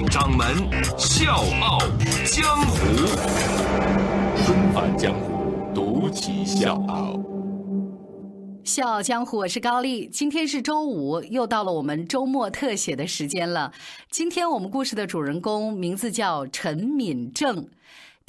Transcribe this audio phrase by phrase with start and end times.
[0.00, 0.46] 掌门
[0.96, 1.78] 笑傲
[2.24, 2.78] 江湖，
[4.42, 7.20] 重返江湖，独骑笑傲。
[8.64, 10.08] 笑傲江湖，我是高丽。
[10.08, 13.70] 今天是周五，又到了我们周末特写的时间了。
[14.10, 17.68] 今天我们故事的主人公名字叫陈敏正。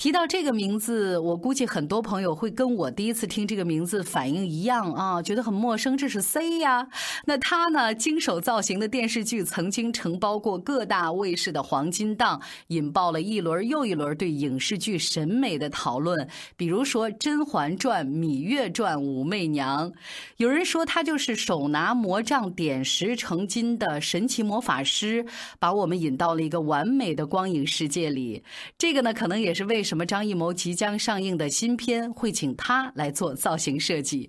[0.04, 5.96] 提到这个名字，我估计很多朋友会跟我第一次听这个名字反应一样啊，觉得很陌生。
[5.96, 6.90] 这是 C 呀？
[7.24, 7.96] 那他呢？
[7.96, 16.28] 经手造型的电视剧曾经承包过各大卫视的黄金档，引爆了一轮又一轮对影视剧审美的讨论。
[16.58, 19.90] 比如说《甄嬛传》《芈月传》《武媚娘》，
[20.36, 25.26] 有人说他就是手拿魔杖点石成金的神奇魔法师，
[25.60, 28.44] 把我们引到了一个完美的光影世界里。
[28.78, 34.28] 这个呢，可能也是为什什么张艺谋即将上映的新片会请他来做造型设计？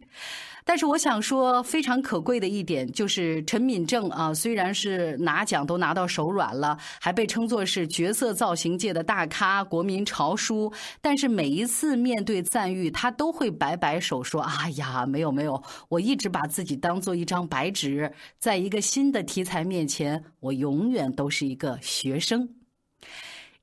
[0.63, 10.71] 但是我想说，非常可贵的一点就是陈敏正啊，虽然是拿奖都拿到手软了，还被称作是角色造型界的大咖、国民潮叔，
[11.01, 22.51] 但是每一次面对赞誉，他都会摆摆手说：“哎呀，没有没有，我一直把自己当做一张白纸，在一个新的题材面前，我永远都是一个学生。”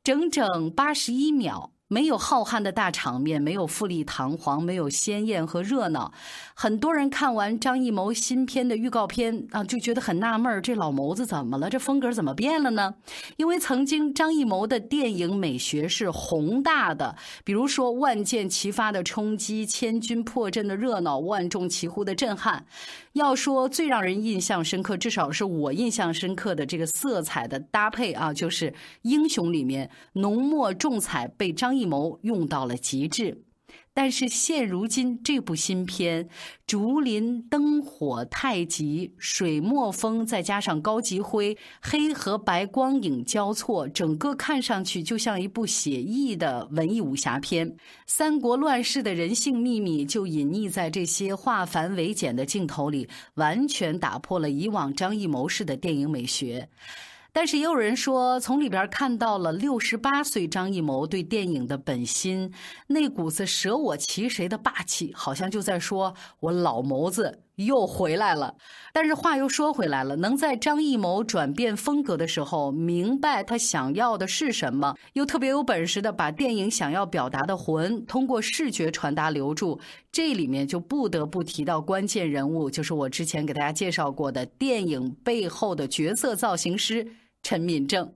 [0.03, 1.73] 整整八十一秒。
[1.91, 6.13] 没有浩瀚的大场面，没有富丽堂皇，没有鲜艳和热闹。
[6.55, 11.69] 很多人看完张艺谋新片的预告片啊，就觉得很纳闷这老谋子怎么了？
[11.69, 12.95] 这风格怎么变了呢？
[13.35, 22.65] 因为曾经张艺谋的电影美学是宏大的，比如说万箭齐发的冲击，千军破阵的热闹，万众齐呼的震撼。
[23.11, 33.43] 要说最让人印象深刻，至少是我印象深刻的这个色彩的搭配啊，就是《英雄》里面浓墨重彩被张艺艺谋用到了极致。
[33.93, 36.29] 但是现如今这部新片，
[36.65, 47.75] 竹林灯火太极，水墨风再加上高级灰，黑和白光影交错，整个看上去就像一部写意的文艺武侠片。
[48.07, 56.69] 三国乱世的人性秘密就隐匿在这些化繁为简的镜头里，完全打破了以往张艺谋式的电影美学。
[57.33, 62.51] 但是也有人说，从里边看到了六十八岁张艺谋对电影的本心，
[62.87, 68.55] 那股子舍我其谁的霸气，好像就在说我老谋子又回来了。
[68.91, 79.79] 但是话又说回来了，能在张艺谋转变风格的时候明白他想要的是什么，又特别有本事的把电影想要表达的魂通过视觉传达留住，
[80.11, 87.07] 这里面就不得不提到关键人物，就是我之前给大家介绍过的电影背后的角色造型师。
[87.41, 88.13] 陈敏正。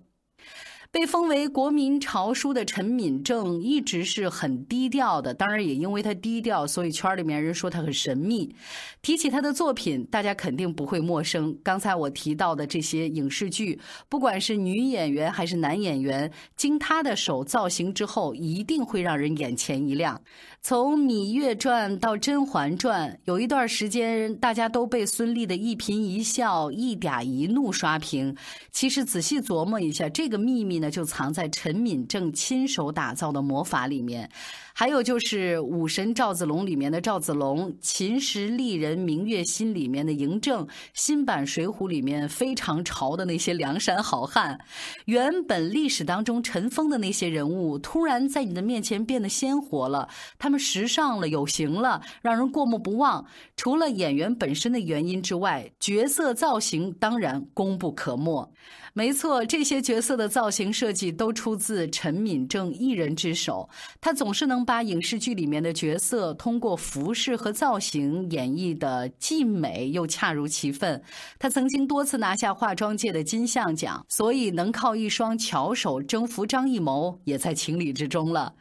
[0.92, 8.56] 被封为国民潮叔的陈敏正一直是很低调的，当然也因为他低调，所以圈里面人说他很神秘。
[9.02, 11.60] 提起他的作品，大家肯定不会陌生。
[11.62, 13.78] 刚才我提到的这些影视剧，
[14.08, 20.22] 不管是女演员还是男演员，经他的手造型之后，一定会让人眼前一亮。
[20.68, 28.36] 从《芈月传》到《甄嬛传》，有一段时间大家都被孙俪的一颦一笑、一嗲一怒刷屏。
[28.72, 30.90] 其实仔细琢磨一下，这个秘密呢？
[30.90, 34.28] 就藏在陈敏正亲手打造的魔法里面，
[34.74, 44.60] 还有就是《武神赵子龙》里面的赵子龙，《秦时丽人明月心》里面的嬴政，新版《水浒》里面非常潮的那些梁山好汉，
[45.06, 50.10] 原本历史当中尘封的那些人物，突然在你的面前变得鲜活了，
[50.40, 53.26] 他们时尚了，有型了，让人过目不忘。
[53.56, 58.52] 除了演员本身的原因之外，角色造型当然功不可没。
[58.94, 63.70] 没错，这些角色的造型设计都出自陈敏正一人之手。
[64.00, 71.02] 他总是能把影视剧里面的角色通过服饰和造型演绎的既美又恰如其分。
[71.38, 78.54] 他曾经多次拿下化妆界的金像奖，所以能靠一双巧手征服张艺谋也在情理之中了。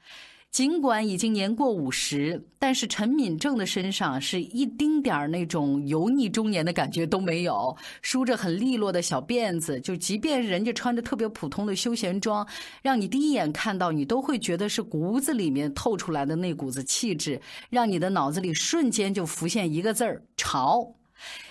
[0.55, 12.47] 尽管已经年过五十，但是陈敏正的身上是一丁点儿那种油腻中年的感觉都没有，梳着很利落的小辫子，就即便人家穿着特别普通的休闲装，
[12.83, 20.95] 让你第一眼看到你都会觉得是骨子里面透出来的那股子气质，让你的脑子里瞬间就浮现一个字儿——潮。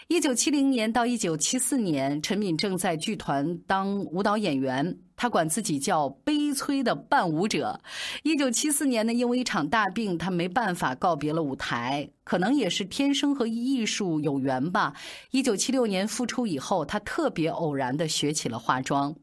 [0.07, 4.97] 一九七零年到一九七四年，陈敏正在剧团当舞蹈演员。
[5.15, 7.79] 他管自己叫悲催的伴舞者。
[8.23, 12.09] 一九七四年呢，因为一场大病，他没办法告别了舞台。
[12.23, 14.93] 可能也是天生和艺术有缘吧。
[15.31, 19.15] 一九七六年复出以后，他特别偶然的学起了化妆。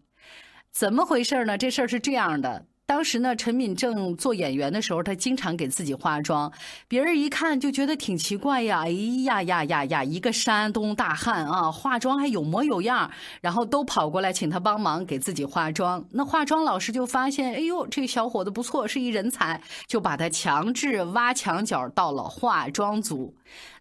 [0.71, 1.59] 怎么回事呢？
[1.59, 2.67] 这事儿是这样的。
[2.91, 6.53] 当时呢，陈敏正做演员的时候，他经常给自己化妆，
[6.89, 8.81] 别人一看就觉得挺奇怪呀。
[8.81, 8.91] 哎
[9.23, 13.09] 呀呀呀呀，一个山东大汉啊，化妆还有模有样，
[13.41, 16.05] 然后都跑过来请他帮忙给自己化妆。
[16.11, 23.33] 那化妆老师就发现，哎呦，这小伙子不错，是一人才，就把他强制挖墙角到了化妆组。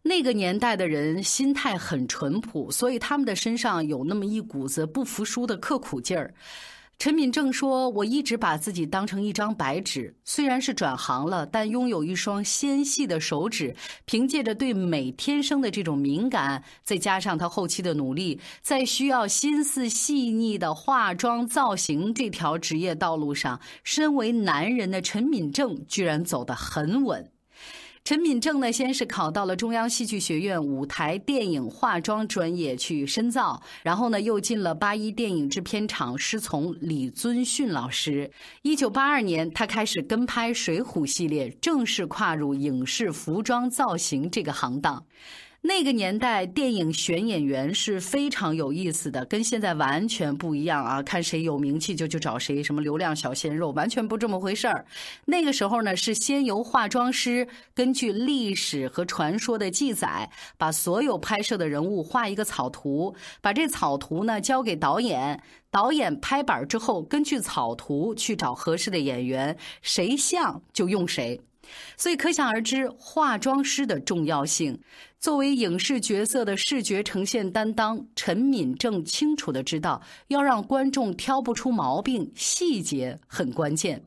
[0.03, 6.31] 那个年代的人心态很淳朴，所以他们的身上有那么一股子不服输的刻苦劲儿。
[6.99, 13.73] 陈敏正说：“我一直把自己当成一张白纸，虽然是转行了，但拥有一双纤细的手指，
[14.03, 27.31] 凭借着对美天生的这种敏感，再加上他后期的努力，在需要心思细腻的化妆造型这条职业道路上，身为男人的陈敏正居然走得很稳。”
[28.03, 38.31] 陈敏正呢，先是考到了中央戏剧学院舞台电影化妆专业去深造，然后呢，又进了八一电影制片厂，师从李尊训老师。
[38.63, 45.05] 一九八二年，他开始跟拍《水浒》系列，正式跨入影视服装造型这个行当。
[45.61, 51.03] 那个年代，电影选演员是非常有意思的，跟现在完全不一样啊！
[51.03, 54.85] 看谁有名气就去找谁，什么流量小鲜肉，完全不这么回事儿。
[55.25, 71.41] 那个时候呢，是先由化妆师根据历史和传说的记载，把所有拍摄的人物画一个草图，把这草图呢交给导演，导演拍板之后，根据草图去找合适的演员，谁像就用谁。
[71.97, 74.79] 所以可想而知，化妆师的重要性。
[75.19, 84.01] 作为影视角色的视觉呈现担当，陈敏正清楚的知道，要让观众挑不出毛病，细节很关键。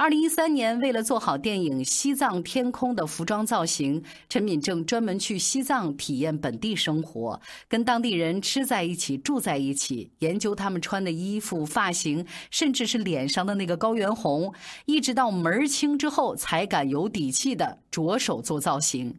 [0.00, 7.38] 二零一三年，为了做好电影《西藏天空》的服装造型，陈敏正专门去西藏体验本地生活，
[7.68, 14.54] 跟当地人吃在一起、住在一起，研究他们穿的衣服、发型，甚至是脸上的那个高原红，
[14.86, 19.14] 一直到门儿清之后，才敢有底气的着手做造型。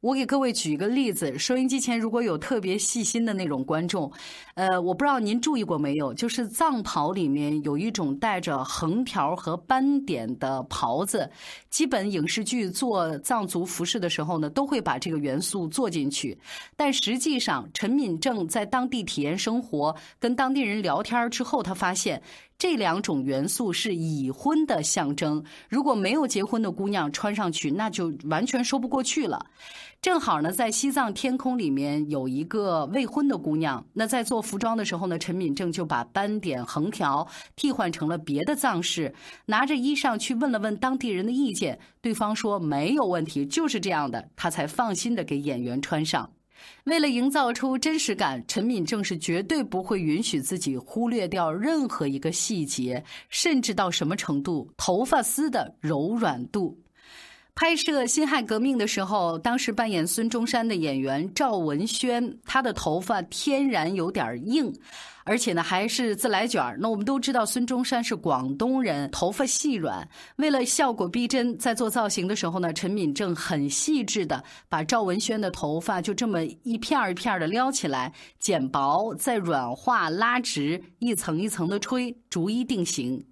[0.00, 4.12] 我给各位举一个例子，收音机前如果有特别细心的那种观众，
[4.54, 11.28] 呃，我不知道您注意过没有，就是藏袍里面有一种带着横条和斑点的袍子，
[11.70, 16.38] 基本影视剧做藏族服饰的时候呢，都会把这个元素做进去。
[16.76, 22.22] 但实际上，陈敏正在当地体验生活，跟当地人聊天之后，他发现。
[22.58, 29.44] 这两种元素是已婚的象征，如果没有结婚的姑娘穿上去，那就完全说不过去了。
[30.00, 37.26] 正好呢，在西藏天空里面有一个未婚的姑娘，那在做服装的时候呢，陈敏正就把斑点横条
[37.56, 39.12] 替换成了别的藏式，
[39.46, 46.30] 拿着衣裳去问了问当地人的意见，对方说没有问题，就是这样的，他才放心的给演员穿上。
[46.84, 56.78] 为了营造出真实感，陈敏正是绝对不会允许自己忽略掉任何一个细节，甚至到什么程度，头发丝的柔软度。
[57.58, 64.70] 拍摄《辛亥革命》的时候，当时扮演孙中山的演员赵文轩，他的头发天然有点硬，
[65.24, 66.76] 而且呢还是自来卷儿。
[66.78, 70.06] 那我们都知道孙中山是广东人，头发细软。
[70.36, 83.24] 为了效果逼真，在做造型的时候呢，陈敏正很细致的把赵文轩的头发就这么一片一片的撩起来，剪薄，再软化拉直，一层一层的吹，逐一定型。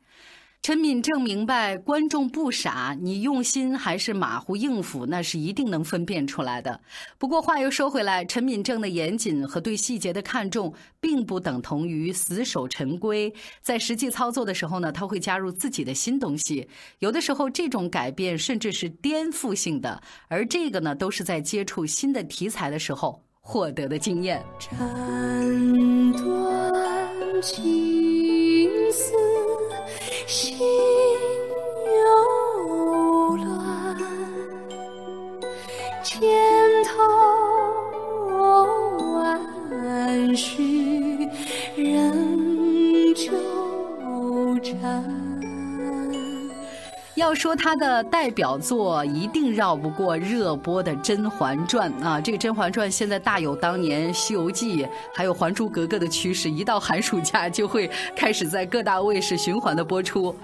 [0.65, 6.81] 陈敏正明白，观众不傻，你用心还是马虎应付，那是一定能分辨出来的。
[7.19, 13.31] 不过话又说回来，陈敏正的严谨和对细节的看重，并不等同于死守陈规。
[13.61, 16.67] 在实际操作的时候呢，他会加入自己的新东西。
[17.01, 24.43] 有的时候，这种改变甚至是颠覆性的，而这个呢，都是在接触新的题材的时候获得的经验。
[24.59, 24.79] 斩
[26.15, 29.24] 断情丝。
[30.27, 30.84] 心。
[47.35, 52.21] 说他的代表作，一定绕不过热播的《甄嬛传》啊！
[52.21, 60.35] 这个《甄嬛传》现在大有当年《西游记》还有《还珠格格》的趋势，一到寒暑假就会开始在各大卫视循环的播出。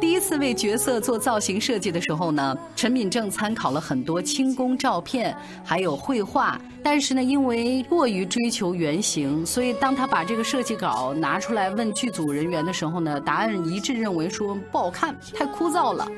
[0.00, 6.60] 第一次为角色做造型设计的时候呢，陈敏正参考了很多清宫照片，还有绘画。
[6.90, 16.08] 但是呢，因为过于追求原型，所以当他把这个设计稿拿出来问剧组人员的时候呢，答案一致认为说不好看，太枯燥了。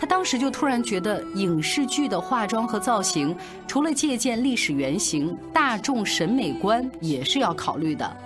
[0.00, 3.36] 他当时就突然觉得，影视剧的化妆和造型，
[3.68, 8.16] 除了借鉴历史原型，大众审美观也是要考虑的。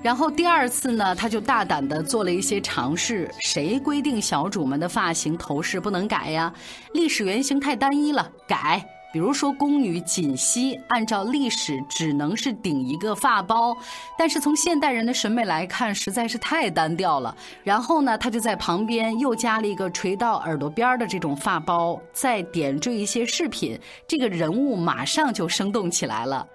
[0.00, 3.28] 然后第二次呢，他就大胆的做了一些尝试。
[3.40, 6.54] 谁规定小主们的发型头饰不能改呀？
[6.94, 8.80] 历史原型太单一了，改。
[9.12, 13.76] 比如说，宫女锦溪按照历史只能是顶一个发包，
[14.16, 17.36] 但是从现代人的审美来看，实在是太单调了。
[17.62, 23.78] 然后呢，她就在旁边又加了一个垂到耳朵边儿的这种发包，再点缀一些饰品，
[24.08, 26.46] 这个人物马上就生动起来了。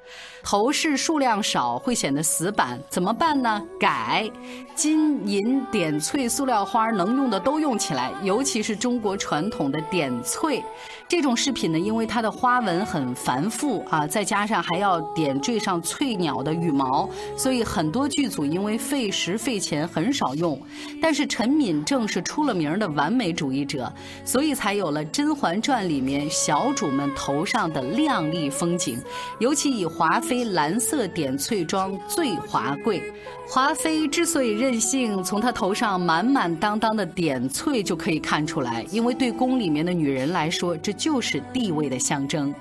[0.44, 3.62] 头饰数量少会显得死板，怎么办呢？
[3.80, 4.30] 改，
[4.74, 10.64] 金银点翠塑料花能用的都用起来，尤其是中国传统的点翠
[11.08, 20.60] 这种饰品呢，因为它的花纹很繁复啊，再加上还要点缀上翠鸟的羽毛，所以很多剧组因为费时费钱很少用。
[21.02, 23.92] 但是陈敏正是出了名的完美主义者，
[24.26, 29.00] 所以才有了《甄嬛传》里面小主们头上的亮丽风景，
[29.40, 30.38] 尤其以华妃。
[30.48, 33.02] 蓝色点翠妆最华贵，
[33.48, 38.84] 华妃之所以任性，从她头上满满当当的点翠就可以看出来。
[38.92, 42.54] 因为对宫里面的女人来说，这就是地位的象征。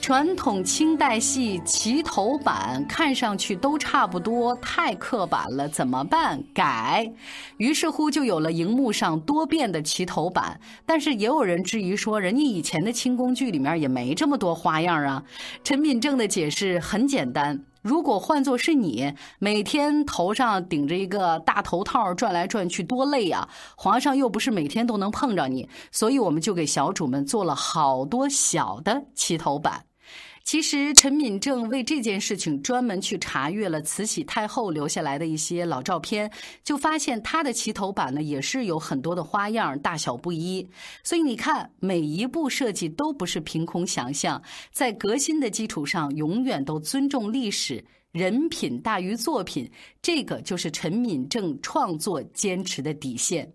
[0.00, 6.38] 传统清代戏齐头版看上去都差不多，太刻板了，怎么办？
[6.52, 7.10] 改。
[7.56, 10.60] 于是乎就有了荧幕上多变的齐头版。
[10.84, 15.24] 但是也有人质疑说，人家以前的清宫剧里面也没这么多花样啊。
[15.62, 23.46] 陈敏正的解释很简单：如果换作是你，每天头上顶着一个大头套转来转去，多累呀！
[23.76, 29.84] 皇上又不是每天都能碰着你，所以我们就给小主们做了好多小的齐头板。
[30.44, 36.30] 其实陈敏正为这件事情专门去查阅了慈禧太后留下来的一些老照片，
[36.62, 40.68] 就发现她的齐头版呢也是有很多的花样，大小不一。
[41.02, 47.82] 所以你看，每一步设计都不是凭空想象，在革新的基础上，永远都尊重历史，
[48.12, 49.68] 人品大于作品，
[50.02, 53.50] 这个就是陈敏正创作坚持的底线。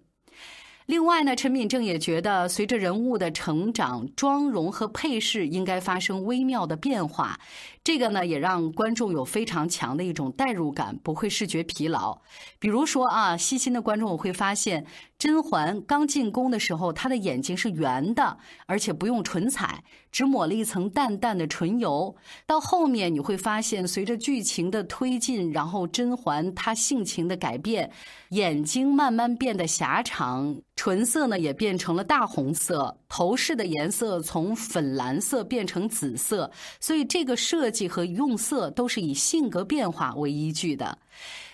[0.90, 7.40] 另外呢，陈敏正也觉得，随着人物的成长，妆容和配饰应该发生微妙的变化。
[7.84, 12.20] 这个呢，也让观众有非常强的一种代入感，不会视觉疲劳。
[12.60, 14.86] 比如说啊，细心的观众会发现，
[15.18, 22.16] 甄嬛刚进宫的时候，她的眼睛是圆的，而且不用唇彩，只抹了一层淡淡的唇油。
[22.46, 27.90] 到后面你会发现，随着剧情的推进，然后甄嬛她性情的改变，
[28.32, 37.69] 眼睛慢慢变得狭长，唇色呢也变成了大红色，头饰的颜色从粉蓝色变成紫色，所以这个设。
[37.70, 40.98] 设计和用色都是以性格变化为依据的，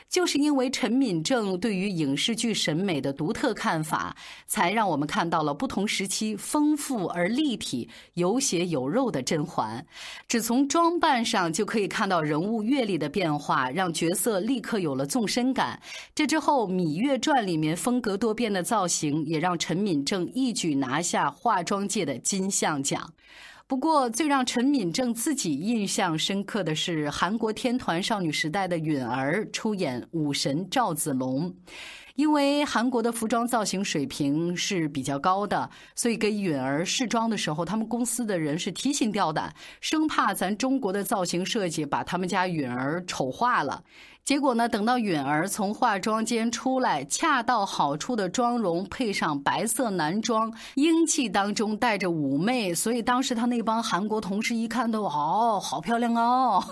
[0.07, 4.15] 就是因为陈敏正对于影视剧审美的独特看法，
[4.47, 9.85] 才让我们看到了不同时期丰富而立体、有血有肉的甄嬛。
[10.25, 15.77] 只从装扮上就可以看到人物阅历的变化，让角色立刻有了纵深感。
[16.15, 23.11] 这之后，《芈月传》里面风格多变的造型，也让陈敏正一举拿下化妆界的金像奖。
[23.67, 31.51] 不过，最让陈敏正自己印象深刻的是韩国天团少女时代的允儿出演武神赵子龙。
[32.13, 43.83] 因为韩国的服装造型水平是比较高的，所以给允儿试妆的时候，他们公司的人是提心吊胆，生怕咱中国的造型设计把他们家允儿丑化了。
[44.25, 44.67] 结果呢？
[44.67, 56.63] 等到允儿从化妆间出来，恰到好处的妆容配上白色男装，英气当中带着妩媚，所以当时他那帮韩国同事一看都哦，好漂亮哦。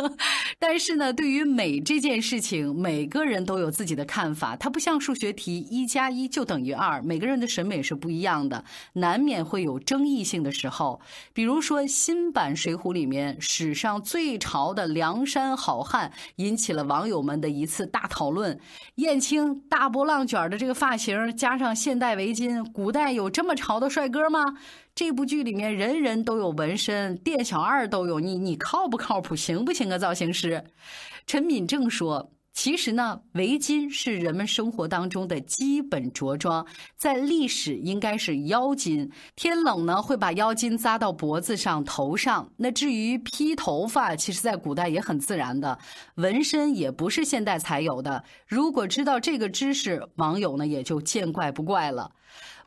[0.60, 4.54] 但是呢，对于美这件事情，每个人都有自己的看法。
[4.54, 8.62] 它不像数学题，一加一就等于二，每个人的审美是不一样的，
[8.92, 11.00] 难免会有争议性的时候。
[11.32, 16.97] 比如说新版《水浒》里面，史上最潮的梁山好汉，引起了王。
[16.98, 18.58] 网友们的一次大讨论：
[18.96, 24.44] 燕青大波浪卷的这个发型，加上现代围巾，古代有这么潮的帅哥吗？
[24.96, 29.36] 这部剧里面人人都有纹身，店小二都有，你你靠不靠谱？
[29.36, 29.96] 行不行啊？
[29.96, 30.64] 造型师
[31.24, 32.32] 陈敏正说。
[32.60, 39.08] 其实呢，围巾是人们生活当中的基本着装，在历史应该是腰巾。
[39.36, 42.50] 天冷呢，会把腰巾扎到脖子上、头上。
[42.56, 45.78] 那至于披头发，其实在古代也很自然的。
[46.16, 48.24] 纹身也不是现代才有的。
[48.48, 52.10] 如果知道这个知识，网友呢也就见怪不怪了。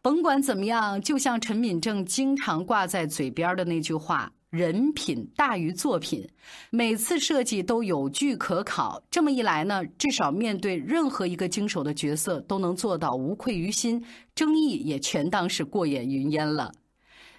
[0.01, 4.31] 甭管怎么样，就像陈敏正经常挂在嘴边的那句话。
[4.51, 6.27] 人品大于作品，
[6.72, 9.01] 每次设计都有据可考。
[9.10, 14.03] 这么一来呢，至少面对任何一个经手的角色，都能做到无愧于心，
[14.36, 16.70] 争议也全当是过眼云烟了。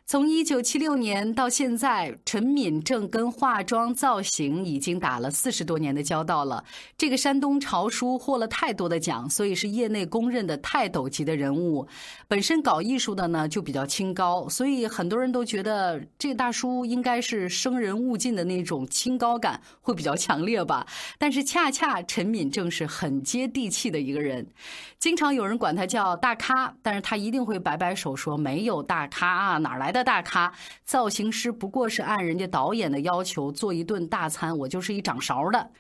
[0.05, 6.63] 从一九七六年到现在，陈敏正跟化妆造型已经打了四十多年的交道了。
[6.99, 11.87] 这个山东潮叔获了太多的奖，所以是业内公认的泰斗级的人物。
[12.27, 20.87] 本身搞艺术的呢，就比较清高，所以很多人都觉得这个大叔应该是生人勿近的那种清高感会比较强烈吧。
[21.17, 24.47] 但是恰恰陈敏正是很接地气的一个人，
[24.99, 29.92] 经常有人管他叫大咖，但是他一定会摆摆手说没有大咖啊，哪来？
[29.93, 30.53] 的大咖
[30.85, 35.71] 造型师不过是按人家导演的要求做一顿大餐，我就是一掌勺的。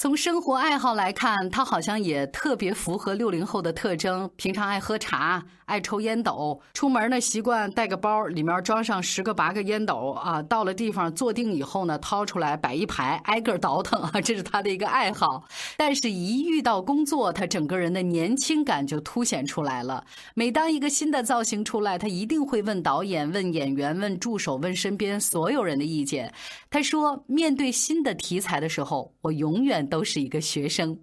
[0.00, 4.30] 从生活爱好来看，他好像也特别符合六零后的特征。
[4.36, 10.40] 平常爱喝茶，爱抽烟斗，出门呢习惯带个包，里面装上十个八个烟斗啊。
[10.40, 15.42] 到了地方坐定以后呢，掏出来摆一排，挨个倒腾啊， 这是他的一个爱好。
[15.76, 20.04] 但是，一遇到工作，他整个人的年轻感就凸显出来了。
[20.34, 26.32] 每当一个新的造型出来，他一定会问导演、问演员、问助手、问身边所有人的意见。
[26.70, 30.98] 他说：“面对新的题材的时候，我永远。”都是一个学生，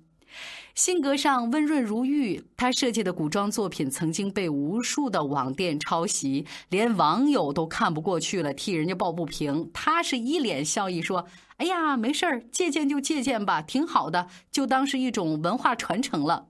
[0.74, 2.44] 性格上温润如玉。
[2.56, 9.70] 他设计的古装作品曾经被无数的网店抄袭，连网友都看不过去了，替人家抱不平。
[9.74, 11.26] 他是一脸笑意说
[11.58, 16.48] ：“哎呀，没事儿，借鉴就借鉴吧，挺好的，就当是一种文化传承了。”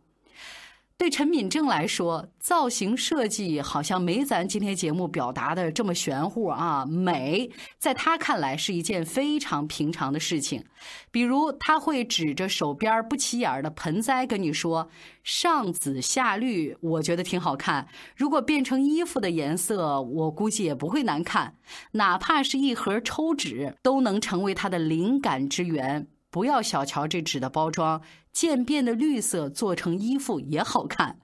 [0.97, 6.85] 对陈敏正来说，造型设计好像没咱今天节目表达的这么玄乎啊。
[6.85, 10.63] 美，在他看来是一件非常平常的事情。
[11.11, 14.89] 比如，他会指着手边不起眼的盆栽跟你说
[15.21, 17.89] ：“上紫下绿，我觉得挺好看。
[18.15, 21.55] 如果变成衣服的颜色，我估计也不会难看。
[21.91, 26.07] 哪怕是一盒抽纸，都能成为他的灵感之源。
[26.35, 28.01] 不要小瞧这纸的包装。”
[28.35, 31.17] 渐变的绿色做成衣服也好看。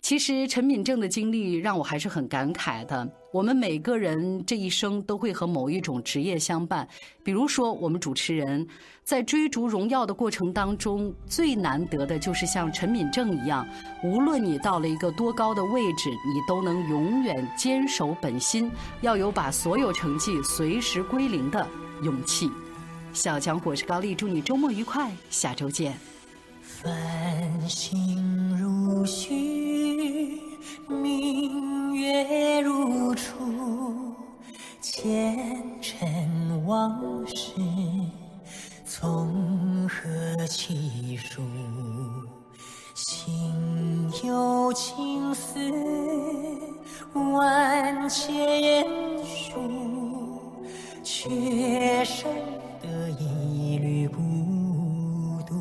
[0.00, 3.06] 其实陈敏正的经历让我还是很感慨的。
[3.30, 6.88] 我们每个人这一生都会和某一种职业相伴，
[7.22, 8.66] 比如说我们主持人，
[9.04, 13.68] 在追逐荣耀的过程当中，最难得的就是像陈敏正一样，
[14.02, 18.70] 无论你到了一个多高的位置，你都能永远坚守本心，
[19.02, 21.68] 要有把所有成绩随时归零的
[22.02, 22.50] 勇气。
[23.16, 25.98] 小强，我是高丽，祝你周末愉快，下周见。
[26.60, 30.38] 繁星如许，
[30.86, 33.32] 明月如初，
[34.82, 35.34] 前
[35.80, 37.54] 尘往事
[38.84, 41.40] 从何起数？
[42.94, 45.58] 心有情丝
[47.14, 48.84] 万千
[49.24, 50.52] 束，
[51.02, 52.30] 却生
[52.86, 54.16] 得一缕孤
[55.46, 55.54] 独。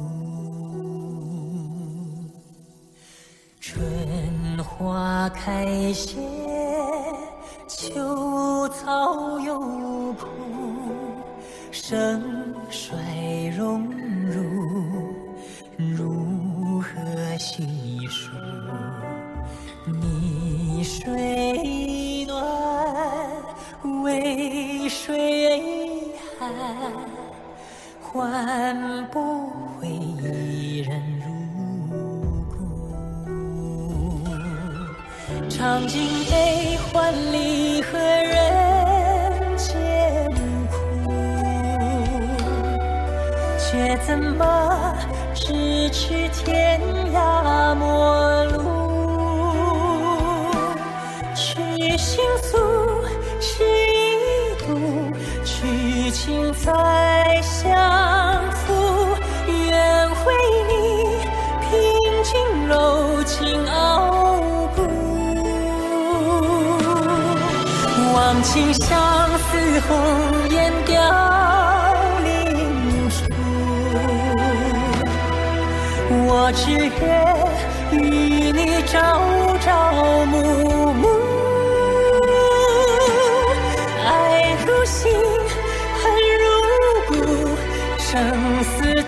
[3.60, 3.84] 春。
[4.78, 6.18] 花开谢，
[7.68, 9.60] 秋草又
[10.14, 10.28] 枯，
[11.72, 12.22] 盛
[12.70, 12.98] 衰
[13.56, 13.90] 荣
[14.26, 14.44] 辱，
[15.78, 18.32] 如何细数？
[20.02, 22.44] 逆水暖，
[24.04, 25.85] 为水
[28.02, 31.26] 换不回一人如
[32.50, 32.56] 故。
[35.50, 40.30] 尝尽悲欢离合人间
[40.70, 40.76] 苦，
[43.58, 44.94] 却怎么
[45.34, 46.82] 咫尺天
[47.14, 48.75] 涯陌路？
[56.26, 58.66] 情再相负。
[59.48, 60.34] 愿为
[60.68, 60.74] 你
[61.62, 61.70] 平
[62.24, 62.34] 静
[62.68, 62.74] 柔
[63.26, 64.78] 情傲骨。
[68.16, 68.90] 忘情相
[69.38, 69.52] 思，
[69.88, 69.90] 红
[70.50, 70.94] 颜凋
[72.24, 72.28] 零
[73.12, 73.16] 处。
[76.28, 77.06] 我只愿
[77.92, 78.02] 与
[78.52, 78.98] 你朝
[79.60, 79.66] 朝
[80.26, 80.75] 暮暮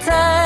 [0.07, 0.36] 死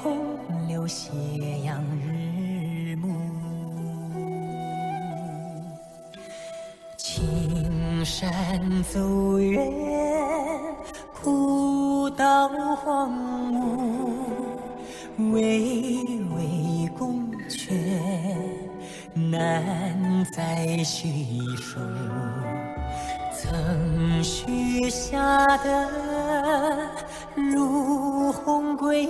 [0.00, 0.16] 空
[0.68, 1.10] 留斜
[1.64, 3.12] 阳日暮。
[6.96, 9.70] 青山走远，
[11.22, 13.10] 古道荒
[13.52, 16.00] 芜，巍
[16.34, 17.72] 巍宫阙。
[19.14, 21.08] 难再叙
[21.56, 21.78] 述，
[23.30, 25.88] 曾许下的
[27.34, 29.06] 如红归，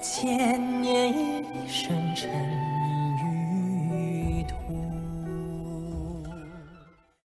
[0.00, 2.69] 千年一声尘。